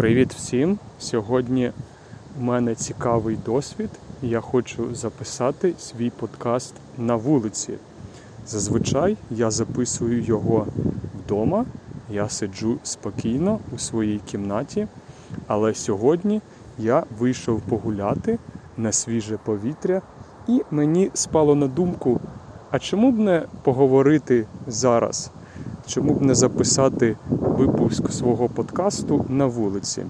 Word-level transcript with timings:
Привіт 0.00 0.34
всім! 0.34 0.78
Сьогодні 0.98 1.72
у 2.38 2.42
мене 2.42 2.74
цікавий 2.74 3.36
досвід. 3.46 3.90
Я 4.22 4.40
хочу 4.40 4.94
записати 4.94 5.74
свій 5.78 6.10
подкаст 6.10 6.74
на 6.98 7.16
вулиці. 7.16 7.74
Зазвичай 8.46 9.16
я 9.30 9.50
записую 9.50 10.22
його 10.22 10.66
вдома. 11.18 11.64
Я 12.10 12.28
сиджу 12.28 12.78
спокійно 12.82 13.58
у 13.74 13.78
своїй 13.78 14.18
кімнаті, 14.18 14.86
але 15.46 15.74
сьогодні 15.74 16.40
я 16.78 17.04
вийшов 17.18 17.60
погуляти 17.60 18.38
на 18.76 18.92
свіже 18.92 19.38
повітря, 19.44 20.02
і 20.48 20.62
мені 20.70 21.10
спало 21.14 21.54
на 21.54 21.66
думку, 21.66 22.20
а 22.70 22.78
чому 22.78 23.12
б 23.12 23.18
не 23.18 23.42
поговорити 23.62 24.46
зараз? 24.66 25.30
Чому 25.90 26.14
б 26.14 26.22
не 26.22 26.34
записати 26.34 27.16
випуск 27.30 28.12
свого 28.12 28.48
подкасту 28.48 29.24
на 29.28 29.46
вулиці? 29.46 30.06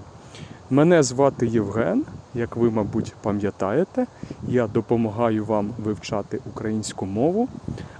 Мене 0.69 1.03
звати 1.03 1.47
Євген, 1.47 2.03
як 2.33 2.55
ви, 2.55 2.69
мабуть, 2.69 3.13
пам'ятаєте, 3.21 4.05
я 4.47 4.67
допомагаю 4.67 5.45
вам 5.45 5.73
вивчати 5.83 6.39
українську 6.53 7.05
мову. 7.05 7.47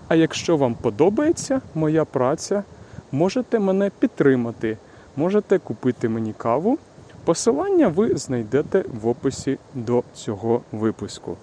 А 0.08 0.16
якщо 0.16 0.58
вам 0.58 0.76
подобається 0.76 1.62
моя 1.76 2.06
праця, 2.06 2.64
можете 3.12 3.60
мене 3.60 3.92
підтримати, 4.00 4.78
можете 5.16 5.60
купити 5.60 6.10
мені 6.10 6.34
каву. 6.38 6.78
Посилання 7.26 7.88
ви 7.88 8.18
знайдете 8.18 8.86
в 9.02 9.08
описі 9.08 9.58
до 9.76 10.04
цього 10.14 10.62
випуску. 10.72 11.38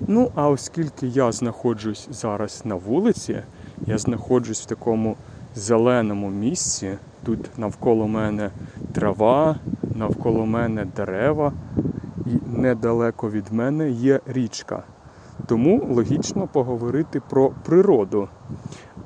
Ну, 0.00 0.30
а 0.34 0.48
оскільки 0.48 1.06
я 1.06 1.32
знаходжусь 1.32 2.08
зараз 2.10 2.62
на 2.64 2.74
вулиці, 2.74 3.42
я 3.86 3.98
знаходжусь 3.98 4.60
в 4.60 4.66
такому 4.66 5.16
зеленому 5.54 6.30
місці. 6.30 6.98
Тут 7.24 7.58
навколо 7.58 8.08
мене 8.08 8.50
трава, 8.92 9.56
навколо 9.94 10.46
мене 10.46 10.86
дерева, 10.96 11.52
і 12.26 12.58
недалеко 12.58 13.30
від 13.30 13.52
мене 13.52 13.90
є 13.90 14.20
річка. 14.26 14.82
Тому 15.46 15.86
логічно 15.90 16.46
поговорити 16.46 17.20
про 17.30 17.50
природу. 17.64 18.28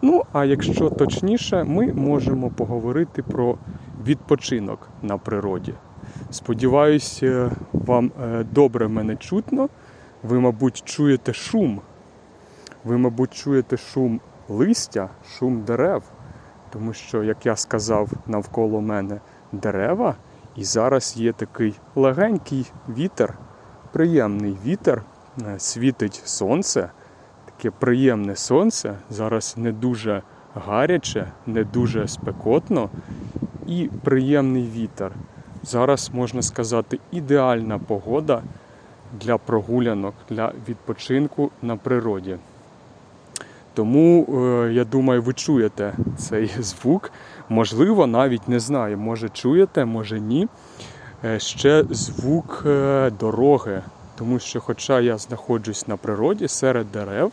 Ну, 0.02 0.22
а 0.32 0.44
якщо 0.44 0.90
точніше, 0.90 1.64
ми 1.64 1.92
можемо 1.92 2.50
поговорити 2.50 3.22
про 3.22 3.56
відпочинок 4.06 4.88
на 5.02 5.18
природі. 5.18 5.74
Сподіваюся, 6.30 7.50
вам 7.72 8.12
е, 8.22 8.44
добре 8.52 8.88
мене 8.88 9.16
чутно. 9.16 9.68
Ви, 10.22 10.40
мабуть, 10.40 10.82
чуєте 10.84 11.32
шум. 11.32 11.80
Ви, 12.84 12.98
мабуть, 12.98 13.34
чуєте 13.34 13.76
шум 13.76 14.20
листя, 14.48 15.08
шум 15.28 15.62
дерев, 15.62 16.02
тому 16.70 16.92
що, 16.92 17.24
як 17.24 17.46
я 17.46 17.56
сказав, 17.56 18.10
навколо 18.26 18.80
мене 18.80 19.20
дерева, 19.52 20.14
і 20.56 20.64
зараз 20.64 21.16
є 21.16 21.32
такий 21.32 21.74
легенький 21.94 22.72
вітер, 22.88 23.38
приємний 23.92 24.56
вітер, 24.64 25.02
е, 25.46 25.58
світить 25.58 26.22
сонце, 26.24 26.90
таке 27.44 27.70
приємне 27.70 28.36
сонце. 28.36 28.94
Зараз 29.10 29.54
не 29.56 29.72
дуже 29.72 30.22
гаряче, 30.54 31.32
не 31.46 31.64
дуже 31.64 32.08
спекотно 32.08 32.90
і 33.66 33.90
приємний 34.04 34.70
вітер. 34.74 35.12
Зараз 35.62 36.10
можна 36.14 36.42
сказати 36.42 36.98
ідеальна 37.12 37.78
погода 37.78 38.42
для 39.20 39.38
прогулянок, 39.38 40.14
для 40.28 40.52
відпочинку 40.68 41.50
на 41.62 41.76
природі. 41.76 42.36
Тому, 43.74 44.26
е, 44.28 44.72
я 44.72 44.84
думаю, 44.84 45.22
ви 45.22 45.32
чуєте 45.32 45.94
цей 46.18 46.50
звук. 46.58 47.10
Можливо, 47.48 48.06
навіть 48.06 48.48
не 48.48 48.60
знаю, 48.60 48.98
може 48.98 49.28
чуєте, 49.28 49.84
може 49.84 50.20
ні. 50.20 50.48
Е, 51.24 51.38
ще 51.38 51.84
звук 51.90 52.62
е, 52.66 53.10
дороги. 53.20 53.82
Тому 54.18 54.38
що, 54.38 54.60
хоча 54.60 55.00
я 55.00 55.18
знаходжусь 55.18 55.88
на 55.88 55.96
природі 55.96 56.48
серед 56.48 56.92
дерев, 56.92 57.32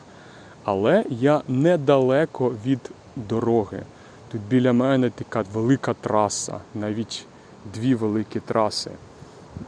але 0.63 1.05
я 1.09 1.41
недалеко 1.47 2.53
від 2.65 2.91
дороги. 3.15 3.83
Тут 4.31 4.41
біля 4.49 4.73
мене 4.73 5.09
така 5.09 5.43
велика 5.53 5.93
траса, 5.93 6.59
навіть 6.75 7.25
дві 7.73 7.95
великі 7.95 8.39
траси. 8.39 8.91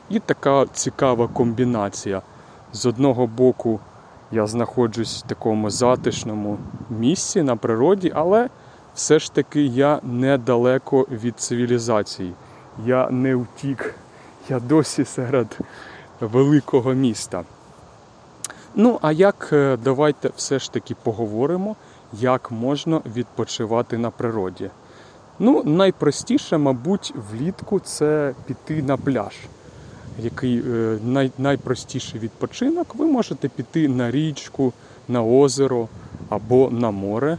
І 0.10 0.20
така 0.20 0.66
цікава 0.74 1.28
комбінація. 1.28 2.22
З 2.74 2.86
одного 2.86 3.28
боку 3.28 3.80
я 4.34 4.48
знаходжусь 4.48 5.24
в 5.24 5.28
такому 5.28 5.70
затишному 5.70 6.58
місці 6.90 7.44
на 7.44 7.56
природі, 7.56 8.12
але 8.16 8.50
все 8.96 9.20
ж 9.20 9.34
таки 9.34 9.62
я 9.62 10.00
недалеко 10.04 11.08
від 11.12 11.40
цивілізації. 11.40 12.34
Я 12.86 13.10
не 13.10 13.36
втік, 13.36 13.96
я 14.50 14.60
досі 14.60 15.06
серед 15.06 15.58
великого 16.20 16.94
міста. 16.94 17.44
Ну, 18.76 19.00
а 19.02 19.12
як 19.12 19.50
е, 19.54 19.78
давайте 19.84 20.30
все 20.36 20.60
ж 20.60 20.74
таки 20.74 20.96
поговоримо, 21.04 21.76
як 22.14 22.52
можна 22.52 23.02
відпочивати 23.16 23.98
на 23.98 24.10
природі. 24.10 24.70
Ну, 25.40 25.64
найпростіше, 25.64 26.58
мабуть, 26.58 27.14
влітку 27.32 27.80
це 27.80 28.34
піти 28.46 28.84
на 28.84 28.98
пляж 28.98 29.34
який 30.20 30.58
е, 30.58 30.98
най, 31.06 31.32
найпростіший 31.38 32.20
відпочинок, 32.20 32.96
ви 32.96 33.06
можете 33.06 33.50
піти 33.50 33.88
на 33.88 34.12
річку, 34.12 34.74
на 35.08 35.24
озеро 35.24 35.88
або 36.30 36.70
на 36.70 36.92
море. 36.92 37.38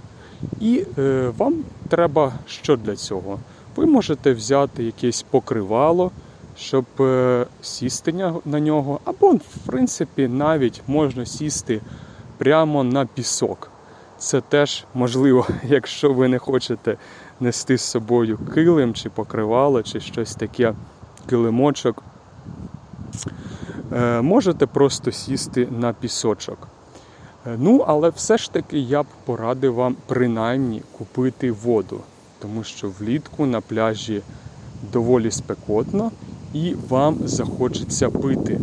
І 0.60 0.84
е, 0.98 1.32
вам 1.38 1.64
треба 1.88 2.32
що 2.46 2.76
для 2.76 2.96
цього? 2.96 3.38
Ви 3.76 3.86
можете 3.86 4.32
взяти 4.32 4.84
якесь 4.84 5.22
покривало, 5.22 6.10
щоб 6.56 6.84
е, 7.00 7.46
сісти 7.62 8.32
на 8.44 8.60
нього, 8.60 9.00
або, 9.04 9.30
в 9.32 9.58
принципі, 9.66 10.28
навіть 10.28 10.82
можна 10.86 11.26
сісти 11.26 11.80
прямо 12.38 12.84
на 12.84 13.06
пісок. 13.06 13.70
Це 14.18 14.40
теж 14.40 14.84
можливо, 14.94 15.46
якщо 15.64 16.12
ви 16.12 16.28
не 16.28 16.38
хочете 16.38 16.96
нести 17.40 17.78
з 17.78 17.82
собою 17.82 18.38
килим 18.54 18.94
чи 18.94 19.10
покривало, 19.10 19.82
чи 19.82 20.00
щось 20.00 20.34
таке 20.34 20.74
килимочок. 21.28 22.02
Е, 23.94 24.20
можете 24.20 24.66
просто 24.66 25.12
сісти 25.12 25.68
на 25.80 25.92
пісочок. 25.92 26.68
Е, 27.46 27.56
ну, 27.58 27.84
але 27.86 28.08
все 28.08 28.38
ж 28.38 28.52
таки 28.52 28.78
я 28.78 29.02
б 29.02 29.06
порадив 29.24 29.74
вам 29.74 29.96
принаймні 30.06 30.82
купити 30.98 31.52
воду, 31.52 32.00
тому 32.38 32.64
що 32.64 32.92
влітку 33.00 33.46
на 33.46 33.60
пляжі 33.60 34.22
доволі 34.92 35.30
спекотно 35.30 36.10
і 36.54 36.74
вам 36.88 37.16
захочеться 37.24 38.10
пити. 38.10 38.60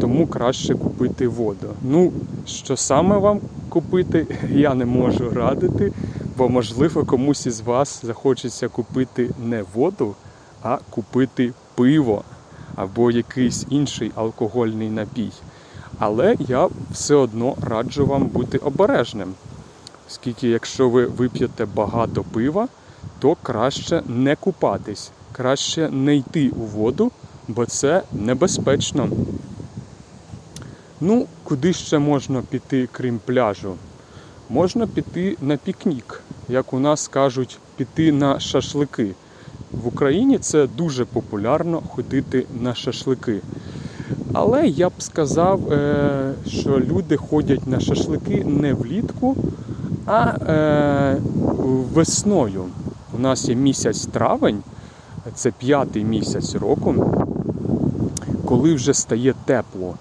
Тому 0.00 0.26
краще 0.26 0.74
купити 0.74 1.28
воду. 1.28 1.68
Ну, 1.82 2.12
що 2.46 2.76
саме 2.76 3.18
вам 3.18 3.40
купити, 3.68 4.26
я 4.50 4.74
не 4.74 4.84
можу 4.84 5.30
радити, 5.30 5.92
бо, 6.36 6.48
можливо, 6.48 7.04
комусь 7.04 7.46
із 7.46 7.60
вас 7.60 8.00
захочеться 8.04 8.68
купити 8.68 9.30
не 9.44 9.64
воду, 9.74 10.14
а 10.62 10.78
купити 10.90 11.52
пиво 11.74 12.24
або 12.74 13.10
якийсь 13.10 13.66
інший 13.70 14.12
алкогольний 14.14 14.90
напій. 14.90 15.30
Але 15.98 16.36
я 16.38 16.68
все 16.90 17.14
одно 17.14 17.56
раджу 17.62 18.06
вам 18.06 18.26
бути 18.26 18.58
обережним. 18.58 19.34
Оскільки, 20.08 20.48
якщо 20.48 20.88
ви 20.88 21.06
вип'єте 21.06 21.66
багато 21.66 22.22
пива, 22.22 22.68
то 23.18 23.36
краще 23.42 24.02
не 24.06 24.36
купатись, 24.36 25.10
краще 25.32 25.88
не 25.90 26.16
йти 26.16 26.50
у 26.50 26.60
воду, 26.60 27.10
бо 27.48 27.66
це 27.66 28.02
небезпечно. 28.12 29.08
Ну, 31.00 31.26
куди 31.44 31.72
ще 31.72 31.98
можна 31.98 32.42
піти, 32.42 32.88
крім 32.92 33.20
пляжу? 33.24 33.74
Можна 34.48 34.86
піти 34.86 35.36
на 35.40 35.56
пікнік, 35.56 36.22
як 36.48 36.72
у 36.72 36.78
нас 36.78 37.08
кажуть, 37.08 37.58
піти 37.76 38.12
на 38.12 38.40
шашлики. 38.40 39.14
В 39.72 39.86
Україні 39.86 40.38
це 40.38 40.66
дуже 40.66 41.04
популярно 41.04 41.82
ходити 41.88 42.46
на 42.60 42.74
шашлики. 42.74 43.40
Але 44.32 44.66
я 44.66 44.88
б 44.88 44.92
сказав, 44.98 45.72
е, 45.72 46.34
що 46.46 46.80
люди 46.80 47.16
ходять 47.16 47.66
на 47.66 47.80
шашлики 47.80 48.44
не 48.44 48.74
влітку, 48.74 49.36
а 50.06 50.24
е, 50.24 51.16
весною. 51.94 52.64
У 53.16 53.18
нас 53.18 53.48
є 53.48 53.54
місяць 53.54 54.06
травень, 54.06 54.62
це 55.34 55.50
п'ятий 55.50 56.04
місяць 56.04 56.54
року, 56.54 56.94
коли 58.44 58.74
вже 58.74 58.94
стає 58.94 59.34
тепло. 59.44 59.94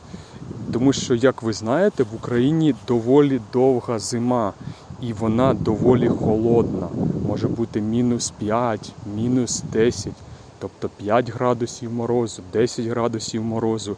Тому 0.74 0.94
що, 0.94 1.16
як 1.16 1.44
ви 1.44 1.54
знаєте, 1.54 2.04
в 2.04 2.16
Україні 2.16 2.76
доволі 2.88 3.42
довга 3.54 4.00
зима 4.00 4.54
і 5.02 5.14
вона 5.14 5.54
доволі 5.54 6.08
холодна. 6.08 6.88
Може 7.30 7.48
бути 7.48 7.82
мінус 7.82 8.34
5, 8.38 8.92
мінус 9.16 9.64
10, 9.74 10.14
тобто 10.60 10.90
5 10.90 11.30
градусів 11.30 11.94
морозу, 11.94 12.44
10 12.54 12.86
градусів 12.86 13.44
морозу. 13.44 13.98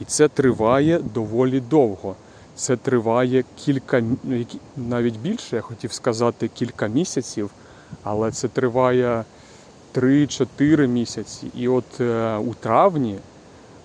І 0.00 0.04
це 0.04 0.28
триває 0.28 1.00
доволі 1.14 1.60
довго. 1.60 2.14
Це 2.54 2.76
триває 2.76 3.44
кілька, 3.56 4.00
ну, 4.00 4.46
навіть 4.76 5.16
більше, 5.16 5.56
я 5.56 5.62
хотів 5.62 5.92
сказати, 5.92 6.50
кілька 6.54 6.86
місяців, 6.86 7.50
але 8.02 8.30
це 8.30 8.48
триває 8.48 9.24
3-4 9.94 10.86
місяці. 10.86 11.46
І 11.56 11.68
от 11.68 12.00
е, 12.00 12.36
у 12.36 12.54
травні, 12.54 13.18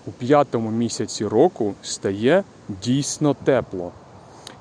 у 0.06 0.10
п'ятому 0.10 0.70
місяці 0.70 1.26
року, 1.26 1.74
стає 1.82 2.44
дійсно 2.82 3.34
тепло. 3.34 3.92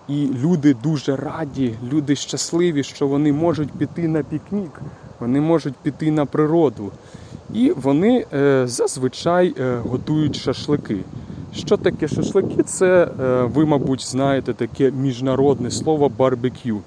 І 0.08 0.28
люди 0.44 0.76
дуже 0.84 1.16
раді, 1.16 1.76
люди 1.94 2.16
щасливі, 2.16 2.84
що 2.84 3.08
вони 3.08 3.34
можуть 3.34 3.72
піти 3.72 4.08
на 4.08 4.24
пікнік, 4.24 4.82
вони 5.20 5.42
можуть 5.42 5.74
піти 5.76 6.12
на 6.12 6.26
природу. 6.26 6.92
І 7.54 7.72
вони 7.72 8.26
е, 8.34 8.68
зазвичай 8.68 9.56
е, 9.60 9.78
готують 9.78 10.36
шашлики. 10.36 10.98
Що 11.54 11.78
таке 11.78 12.08
шашлики? 12.08 12.64
Це, 12.64 13.08
е, 13.22 13.44
ви, 13.44 13.66
мабуть, 13.66 14.08
знаєте 14.08 14.54
таке 14.54 14.92
міжнародне 14.92 15.72
слово 15.72 16.10
барбекю. 16.10 16.82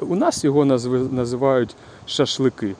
У 0.00 0.16
нас 0.16 0.44
його 0.44 0.64
називають 1.10 1.76
шашлики 2.06 2.74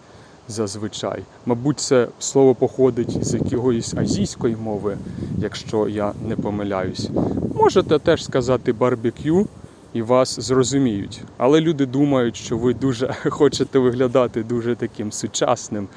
зазвичай. 0.48 1.22
Мабуть, 1.46 1.81
це 1.81 2.08
слово 2.19 2.54
походить 2.54 3.25
з 3.25 3.34
якоїсь 3.34 3.94
азійської 3.94 4.56
мови, 4.56 4.98
якщо 5.38 5.88
я 5.88 6.12
не 6.28 6.37
помиляюсь. 6.37 7.10
Можете 7.54 7.98
теж 7.98 8.25
сказати 8.25 8.72
барбекю 8.72 9.46
і 9.93 10.02
вас 10.02 10.40
зрозуміють. 10.40 11.22
Але 11.37 11.60
люди 11.60 11.87
думають, 11.87 12.37
що 12.37 12.58
ви 12.58 12.75
дуже 12.75 13.14
хочете 13.31 13.78
виглядати 13.78 14.43
дуже 14.43 14.75
таким 14.75 15.12
сучасним, 15.12 15.88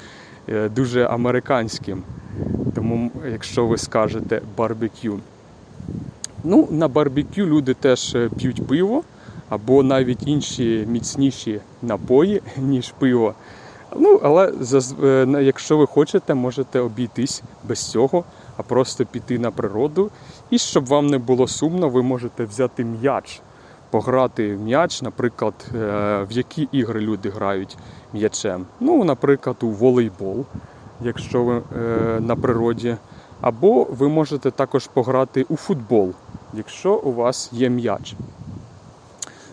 е, 0.48 0.68
дуже 0.68 1.04
американським. 1.04 2.02
Тому, 2.74 3.10
якщо 3.32 3.66
ви 3.66 3.78
скажете 3.78 4.42
барбекю. 4.56 5.20
Ну, 6.44 6.68
на 6.70 6.88
барбекю 6.88 7.40
люди 7.40 7.74
теж 7.74 8.14
е, 8.14 8.30
п'ють 8.38 8.66
пиво 8.66 9.02
або 9.48 9.82
навіть 9.82 10.26
інші 10.26 10.84
міцніші 10.88 11.60
напої, 11.82 12.42
ніж 12.56 12.94
пиво. 12.98 13.34
Ну, 13.96 14.20
але 14.22 14.52
е, 15.02 15.42
якщо 15.42 15.76
ви 15.76 15.86
хочете, 15.86 16.34
можете 16.34 16.80
обійтись 16.80 17.42
без 17.68 17.90
цього, 17.90 18.24
а 18.56 18.62
просто 18.62 19.06
піти 19.06 19.38
на 19.38 19.50
природу. 19.50 20.10
І 20.50 20.58
щоб 20.58 20.86
вам 20.86 21.06
не 21.06 21.18
було 21.18 21.48
сумно, 21.48 21.88
ви 21.88 22.02
можете 22.02 22.44
взяти 22.44 22.84
м'яч, 22.84 23.40
пограти 23.90 24.56
в 24.56 24.60
м'яч, 24.60 25.02
наприклад, 25.02 25.54
е, 25.74 25.76
в 26.30 26.32
які 26.32 26.68
ігри 26.72 27.00
люди 27.00 27.30
грають 27.30 27.76
м'ячем. 28.12 28.66
Ну, 28.80 29.04
наприклад, 29.04 29.56
у 29.60 29.68
волейбол, 29.68 30.44
якщо 31.00 31.44
ви 31.44 31.56
е, 31.56 32.20
на 32.20 32.36
природі. 32.36 32.96
Або 33.40 33.84
ви 33.84 34.08
можете 34.08 34.50
також 34.50 34.86
пограти 34.86 35.46
у 35.48 35.56
футбол, 35.56 36.12
якщо 36.54 36.94
у 36.94 37.12
вас 37.12 37.50
є 37.52 37.68
м'яч. 37.68 38.14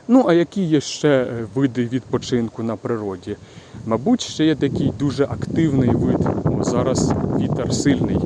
Ну, 0.08 0.26
а 0.28 0.34
які 0.34 0.64
є 0.64 0.82
ще 0.82 1.28
види 1.56 1.86
відпочинку 1.86 2.64
на 2.64 2.76
природі? 2.76 3.38
Мабуть, 3.86 4.22
ще 4.22 4.46
є 4.46 4.56
такий 4.56 4.94
дуже 5.00 5.24
активний 5.24 5.90
вид. 5.90 6.28
О, 6.46 6.64
зараз 6.64 7.12
вітер 7.40 7.74
сильний. 7.74 8.18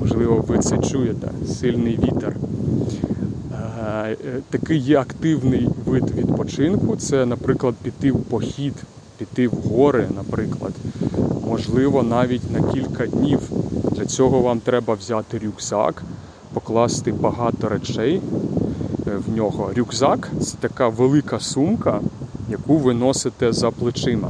Можливо, 0.00 0.44
ви 0.48 0.58
це 0.58 0.78
чуєте. 0.78 1.30
Сильний 1.46 1.98
вітер. 2.02 2.36
Е, 3.52 4.16
е, 4.26 4.40
Такий 4.50 4.78
є 4.78 4.98
активний 4.98 5.68
вид 5.86 6.10
відпочинку. 6.10 6.96
Це, 6.96 7.26
наприклад, 7.26 7.74
піти 7.82 8.12
в 8.12 8.18
похід, 8.22 8.74
піти 9.18 9.48
в 9.48 9.52
гори, 9.52 10.08
наприклад. 10.16 10.72
Можливо, 11.48 12.02
навіть 12.02 12.50
на 12.50 12.72
кілька 12.72 13.06
днів. 13.06 13.40
Для 13.92 14.06
цього 14.06 14.40
вам 14.40 14.60
треба 14.60 14.94
взяти 14.94 15.38
рюкзак, 15.38 16.02
покласти 16.52 17.12
багато 17.12 17.68
речей 17.68 18.20
е, 19.06 19.10
в 19.26 19.36
нього. 19.36 19.70
Рюкзак 19.76 20.30
це 20.40 20.56
така 20.60 20.88
велика 20.88 21.40
сумка, 21.40 22.00
яку 22.50 22.76
ви 22.76 22.94
носите 22.94 23.52
за 23.52 23.70
плечима. 23.70 24.28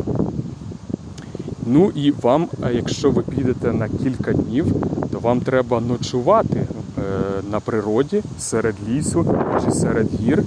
Ну 1.71 1.93
і 1.95 2.11
вам, 2.11 2.49
якщо 2.73 3.11
ви 3.11 3.23
підете 3.23 3.73
на 3.73 3.89
кілька 3.89 4.33
днів, 4.33 4.67
то 5.13 5.19
вам 5.19 5.41
треба 5.41 5.81
ночувати 5.81 6.59
е, 6.59 7.03
на 7.51 7.61
природі 7.61 8.23
серед 8.39 8.75
лісу 8.89 9.27
чи 9.65 9.71
серед 9.71 10.09
гір, 10.21 10.43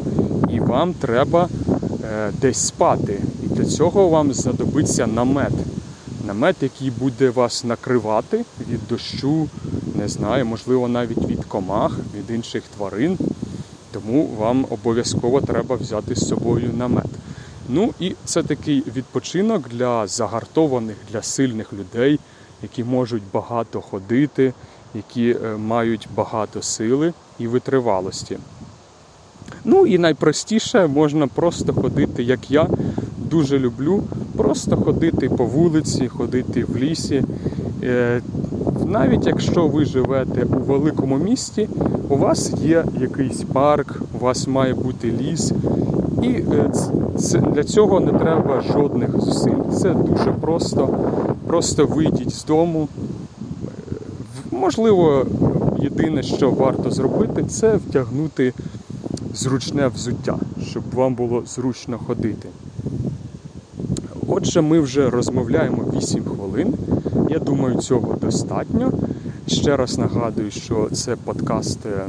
і 0.50 0.60
вам 0.60 0.94
треба 0.94 1.50
е, 2.04 2.32
десь 2.42 2.68
спати. 2.68 3.20
І 3.44 3.48
для 3.48 3.66
цього 3.66 4.10
вам 4.10 4.34
знадобиться 4.34 5.08
намет. 5.08 5.54
Намет, 6.28 6.56
який 6.62 6.92
буде 6.92 7.30
вас 7.30 7.64
накривати 7.64 8.46
від 8.70 8.80
дощу, 8.90 9.48
не 9.96 10.08
знаю, 10.08 10.46
можливо, 10.46 10.88
навіть 10.88 11.28
від 11.28 11.46
комах, 11.46 11.98
від 12.18 12.36
інших 12.36 12.64
тварин. 12.78 13.18
Тому 13.92 14.30
вам 14.40 14.66
обов'язково 14.70 15.42
треба 15.42 15.76
взяти 15.76 16.16
з 16.16 16.28
собою 16.28 16.72
намет. 16.78 17.10
Ну 17.70 17.94
і 18.00 18.16
це 18.26 18.44
такий 18.44 18.84
відпочинок 18.96 19.70
для 19.70 20.08
загартованих, 20.08 20.96
для 21.12 21.22
сильних 21.22 21.74
людей, 21.74 22.20
які 22.64 22.84
можуть 22.84 23.24
багато 23.34 23.82
ходити, 23.82 24.54
які 24.94 25.30
е, 25.30 25.58
мають 25.58 26.08
багато 26.16 26.62
сили 26.62 27.14
і 27.40 27.48
витривалості. 27.48 28.38
Ну 29.66 29.86
і 29.86 29.98
найпростіше 29.98 30.88
можна 30.88 31.28
просто 31.28 31.74
ходити, 31.74 32.24
як 32.24 32.52
я 32.52 32.68
дуже 33.18 33.60
люблю, 33.60 34.04
просто 34.38 34.78
ходити 34.78 35.30
по 35.30 35.46
вулиці, 35.46 36.08
ходити 36.08 36.64
в 36.64 36.78
лісі. 36.78 37.24
Е, 37.84 38.22
Навіть 38.86 39.28
якщо 39.28 39.68
ви 39.68 39.86
живете 39.86 40.44
у 40.44 40.60
великому 40.60 41.18
місті, 41.18 41.70
у 42.10 42.18
вас 42.18 42.54
є 42.64 42.86
якийсь 43.00 43.44
парк, 43.54 44.02
у 44.20 44.24
вас 44.24 44.48
має 44.48 44.74
бути 44.74 45.12
ліс, 45.12 45.52
і 46.22 46.28
е, 46.28 46.72
для 47.54 47.64
цього 47.64 48.00
не 48.00 48.12
треба 48.14 48.62
жодних 48.62 49.22
зусиль. 49.22 49.72
Це 49.74 49.94
дуже 49.94 50.32
просто. 50.32 50.98
Просто 51.48 51.86
вийдіть 51.86 52.34
з 52.34 52.46
дому. 52.46 52.88
Е, 52.92 54.56
Можливо, 54.56 55.26
єдине, 55.80 56.24
що 56.24 56.52
варто 56.52 56.92
зробити, 56.92 57.44
це 57.44 57.76
втягнути 57.76 58.54
зручне 59.34 59.88
взуття, 59.88 60.38
щоб 60.70 60.84
вам 60.94 61.16
було 61.16 61.44
зручно 61.46 62.00
ходити. 62.08 62.50
Отже, 64.28 64.62
ми 64.62 64.80
вже 64.80 65.10
розмовляємо 65.10 65.84
8 65.96 66.24
хвилин. 66.24 66.74
Я 67.30 67.40
думаю, 67.40 67.78
цього 67.78 68.16
достатньо. 68.22 68.92
Ще 69.48 69.78
раз 69.78 69.98
нагадую, 69.98 70.52
що 70.52 70.90
це 70.92 71.16
подкаст, 71.16 71.86
е, 71.86 72.06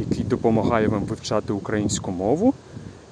який 0.00 0.24
допомагає 0.24 0.88
вам 0.88 1.04
вивчати 1.04 1.52
українську 1.52 2.10
мову. 2.10 2.54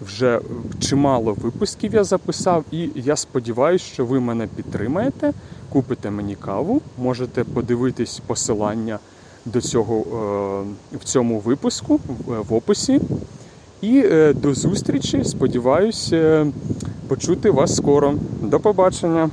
Вже 0.06 0.40
чимало 0.80 1.32
випусків 1.42 1.94
я 1.94 2.04
записав, 2.04 2.64
і 2.70 2.88
я 2.94 3.16
сподіваюся, 3.16 3.84
що 3.84 4.06
ви 4.06 4.20
мене 4.20 4.48
підтримаєте, 4.56 5.32
купите 5.68 6.10
мені 6.10 6.34
каву, 6.34 6.80
можете 6.98 7.44
подивитись 7.44 8.20
посилання 8.26 8.98
до 9.44 9.60
цього 9.60 9.96
е, 10.92 10.96
в 10.96 11.04
цьому 11.04 11.38
випуску 11.40 11.96
в- 12.26 12.42
в 12.48 12.54
описі. 12.54 13.00
І 13.80 14.02
е, 14.04 14.32
до 14.32 14.54
зустрічі. 14.54 15.24
Сподіваюсь 15.24 16.10
е, 16.12 16.46
почути 17.08 17.50
вас 17.50 17.76
скоро. 17.76 18.14
До 18.42 18.60
побачення. 18.60 19.30